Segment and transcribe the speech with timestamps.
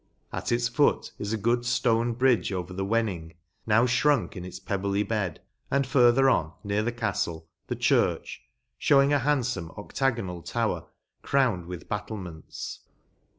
[0.33, 3.35] At its foot, is a good ftone bridge over the Wenning,
[3.67, 8.41] now ftirunk in its pebbly bed, and, further on, near the caftle, the church,
[8.79, 10.87] fhewing a handfome octagonal tower,
[11.21, 12.79] crowned with battlements.